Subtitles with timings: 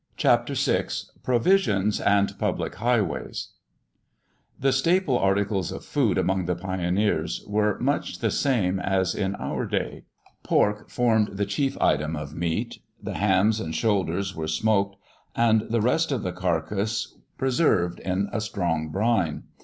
[0.17, 0.87] *CHAPTER VI*
[1.21, 3.49] *PROVISIONS AND PUBLIC HIGHWAYS*
[4.59, 9.67] The staple articles of food among the pioneers were much the same as in our
[9.67, 10.05] day.
[10.41, 12.79] Pork formed the chief item of meat.
[12.99, 14.95] The hams and shoulders were smoked
[15.35, 19.43] and the rest of the carcass preserved in a strong brine.